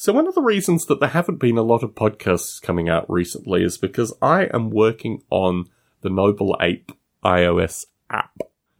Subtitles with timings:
[0.00, 3.04] So one of the reasons that there haven't been a lot of podcasts coming out
[3.10, 5.66] recently is because I am working on
[6.00, 6.92] the Noble Ape
[7.22, 8.38] iOS app.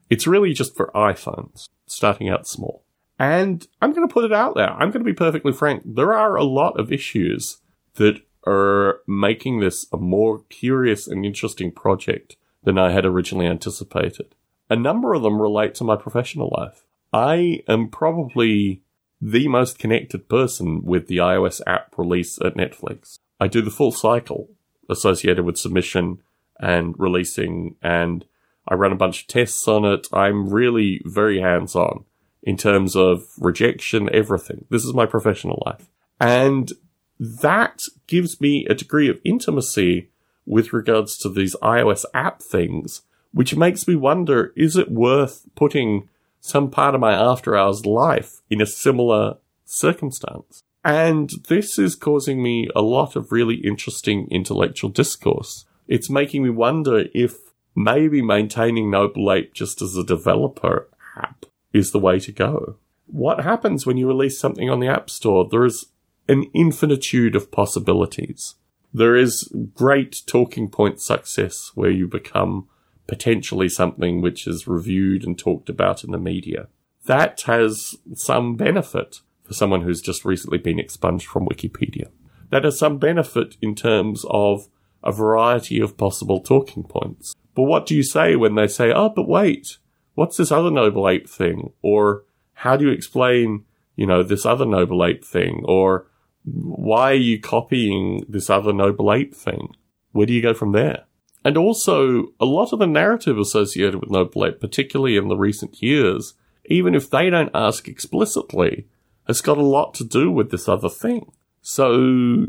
[0.09, 2.85] It's really just for iPhones, starting out small.
[3.19, 4.71] And I'm going to put it out there.
[4.71, 5.83] I'm going to be perfectly frank.
[5.85, 7.59] There are a lot of issues
[7.97, 14.35] that are making this a more curious and interesting project than I had originally anticipated.
[14.71, 16.87] A number of them relate to my professional life.
[17.13, 18.81] I am probably
[19.21, 23.19] the most connected person with the iOS app release at Netflix.
[23.39, 24.49] I do the full cycle
[24.89, 26.23] associated with submission
[26.59, 28.25] and releasing, and
[28.67, 30.07] I run a bunch of tests on it.
[30.13, 32.05] I'm really very hands on
[32.43, 34.65] in terms of rejection, everything.
[34.71, 35.89] This is my professional life.
[36.19, 36.73] And
[37.19, 40.09] that gives me a degree of intimacy
[40.47, 43.03] with regards to these iOS app things,
[43.33, 46.09] which makes me wonder, is it worth putting
[46.41, 50.63] some part of my after hours life in a similar circumstance?
[50.85, 55.67] And this is causing me a lot of really interesting intellectual discourse.
[55.87, 57.37] It's making me wonder if
[57.75, 62.77] maybe maintaining Noble Ape just as a developer app is the way to go.
[63.07, 65.47] What happens when you release something on the App Store?
[65.49, 65.87] There is
[66.29, 68.55] an infinitude of possibilities.
[68.95, 72.69] There is great talking point success where you become
[73.11, 76.69] potentially something which is reviewed and talked about in the media.
[77.07, 82.07] That has some benefit for someone who's just recently been expunged from Wikipedia.
[82.51, 84.69] That has some benefit in terms of
[85.03, 87.35] a variety of possible talking points.
[87.57, 89.79] But what do you say when they say, oh, but wait,
[90.15, 91.73] what's this other noble ape thing?
[91.83, 92.23] Or
[92.53, 93.65] how do you explain,
[93.97, 95.65] you know, this other noble ape thing?
[95.65, 96.07] Or
[96.45, 99.75] why are you copying this other noble ape thing?
[100.13, 101.07] Where do you go from there?
[101.45, 105.83] And also, a lot of the narrative associated with Noble Ape, particularly in the recent
[105.83, 106.35] years,
[106.67, 108.87] even if they don't ask explicitly,
[109.27, 111.33] has got a lot to do with this other thing.
[111.63, 112.47] So,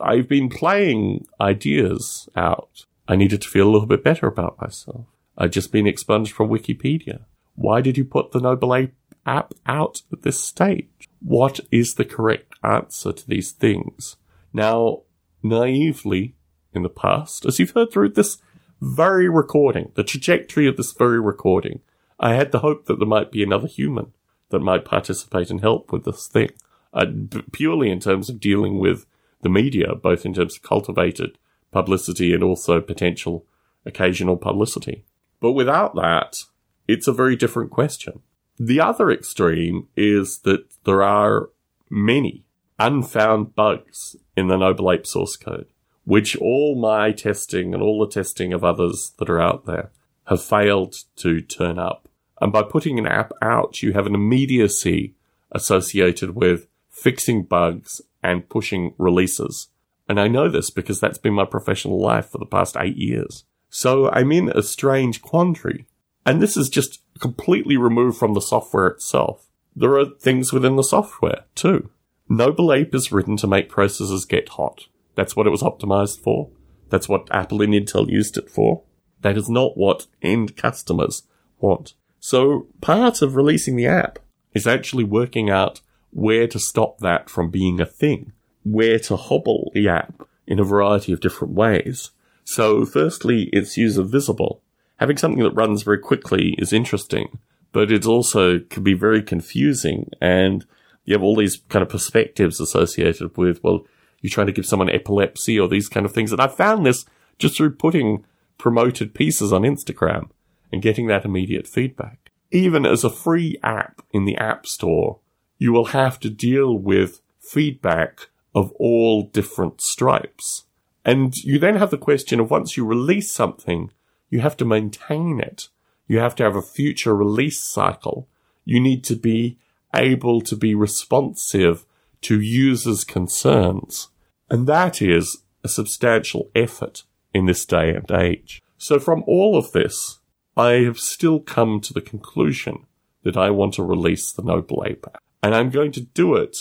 [0.00, 2.84] I've been playing ideas out.
[3.08, 5.06] I needed to feel a little bit better about myself.
[5.36, 7.24] I'd just been expunged from Wikipedia.
[7.54, 8.94] Why did you put the Noble Ape
[9.26, 11.08] app out at this stage?
[11.20, 14.16] What is the correct answer to these things?
[14.52, 15.02] Now,
[15.42, 16.34] naively,
[16.78, 18.38] in the past, as you've heard through this
[18.80, 21.80] very recording, the trajectory of this very recording,
[22.18, 24.12] I had the hope that there might be another human
[24.50, 26.50] that might participate and help with this thing,
[26.94, 27.06] uh,
[27.52, 29.04] purely in terms of dealing with
[29.42, 31.38] the media, both in terms of cultivated
[31.70, 33.44] publicity and also potential
[33.84, 35.04] occasional publicity.
[35.40, 36.44] But without that,
[36.86, 38.20] it's a very different question.
[38.58, 41.50] The other extreme is that there are
[41.90, 42.44] many
[42.78, 45.66] unfound bugs in the Noble Ape source code,
[46.08, 49.90] which all my testing and all the testing of others that are out there
[50.24, 52.08] have failed to turn up.
[52.40, 55.16] And by putting an app out, you have an immediacy
[55.52, 59.68] associated with fixing bugs and pushing releases.
[60.08, 63.44] And I know this because that's been my professional life for the past eight years.
[63.68, 65.84] So I'm in a strange quandary.
[66.24, 69.46] And this is just completely removed from the software itself.
[69.76, 71.90] There are things within the software too.
[72.30, 74.86] Noble Ape is written to make processors get hot.
[75.18, 76.48] That's what it was optimized for.
[76.90, 78.84] That's what Apple and Intel used it for.
[79.22, 81.24] That is not what end customers
[81.58, 81.94] want.
[82.20, 84.20] So part of releasing the app
[84.54, 85.80] is actually working out
[86.12, 88.30] where to stop that from being a thing,
[88.62, 92.12] where to hobble the app in a variety of different ways.
[92.44, 94.62] So firstly, it's user visible.
[94.98, 97.40] Having something that runs very quickly is interesting,
[97.72, 100.64] but it also can be very confusing and
[101.04, 103.84] you have all these kind of perspectives associated with, well,
[104.20, 106.32] you're trying to give someone epilepsy or these kind of things.
[106.32, 107.04] And I found this
[107.38, 108.24] just through putting
[108.56, 110.30] promoted pieces on Instagram
[110.72, 112.30] and getting that immediate feedback.
[112.50, 115.20] Even as a free app in the App Store,
[115.58, 120.64] you will have to deal with feedback of all different stripes.
[121.04, 123.90] And you then have the question of once you release something,
[124.30, 125.68] you have to maintain it.
[126.06, 128.28] You have to have a future release cycle.
[128.64, 129.58] You need to be
[129.94, 131.86] able to be responsive
[132.22, 134.08] to users' concerns.
[134.50, 137.04] And that is a substantial effort
[137.34, 138.62] in this day and age.
[138.76, 140.20] So from all of this,
[140.56, 142.86] I have still come to the conclusion
[143.22, 145.06] that I want to release the Noble Ape.
[145.42, 146.56] And I'm going to do it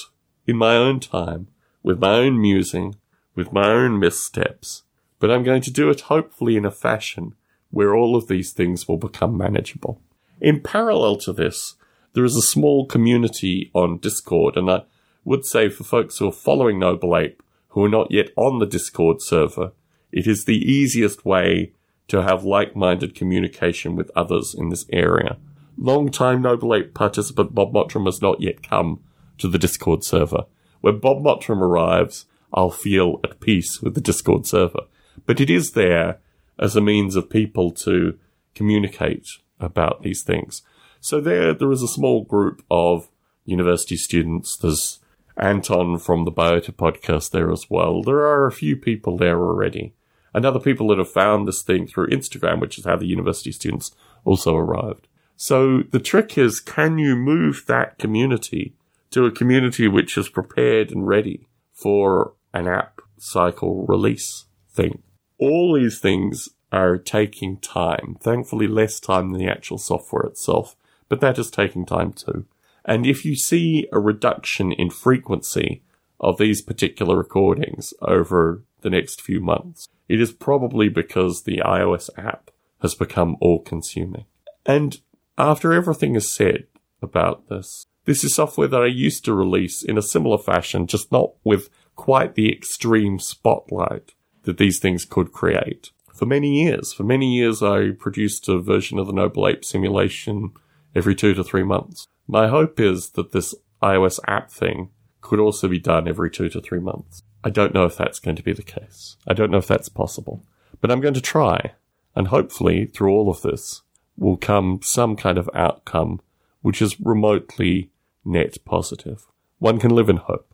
[0.46, 1.48] in my own time,
[1.84, 2.96] with my own musing,
[3.36, 4.84] with my own missteps.
[5.20, 7.36] But I'm going to do it hopefully in a fashion
[7.72, 10.02] where all of these things will become manageable.
[10.40, 11.76] In parallel to this,
[12.14, 14.84] there is a small community on Discord, and I
[15.28, 18.66] would say for folks who are following Noble Ape, who are not yet on the
[18.66, 19.74] Discord server,
[20.10, 21.74] it is the easiest way
[22.08, 25.36] to have like-minded communication with others in this area.
[25.78, 29.04] Long-time Noble Ape participant Bob Mottram has not yet come
[29.38, 30.46] to the Discord server.
[30.80, 34.86] When Bob Mottram arrives, I'll feel at peace with the Discord server.
[35.26, 36.20] But it is there
[36.58, 38.18] as a means of people to
[38.56, 39.28] communicate
[39.60, 40.62] about these things.
[41.02, 43.10] So there, there is a small group of
[43.44, 44.56] university students.
[44.56, 45.00] There's
[45.38, 48.02] Anton from the Biota podcast there as well.
[48.02, 49.94] There are a few people there already.
[50.34, 53.52] And other people that have found this thing through Instagram, which is how the university
[53.52, 53.92] students
[54.26, 55.08] also arrived.
[55.36, 58.74] So the trick is, can you move that community
[59.12, 65.04] to a community which is prepared and ready for an app cycle release thing?
[65.40, 68.18] All these things are taking time.
[68.20, 70.76] Thankfully, less time than the actual software itself,
[71.08, 72.46] but that is taking time too.
[72.88, 75.84] And if you see a reduction in frequency
[76.20, 82.10] of these particular recordings over the next few months, it is probably because the iOS
[82.18, 82.50] app
[82.82, 84.26] has become all consuming.
[84.66, 85.00] And
[85.38, 86.66] after everything is said
[87.02, 91.12] about this, this is software that I used to release in a similar fashion, just
[91.12, 94.14] not with quite the extreme spotlight
[94.44, 95.92] that these things could create.
[96.14, 100.52] For many years, for many years, I produced a version of the Noble Ape simulation
[100.96, 102.08] every two to three months.
[102.28, 104.90] My hope is that this iOS app thing
[105.22, 107.24] could also be done every two to three months.
[107.44, 109.18] I don't know if that's going to be the case.
[109.28, 110.44] I don't know if that's possible.
[110.82, 111.74] But I'm going to try.
[112.16, 113.84] And hopefully, through all of this,
[114.18, 116.22] will come some kind of outcome
[116.62, 117.92] which is remotely
[118.26, 119.26] net positive.
[119.60, 120.54] One can live in hope.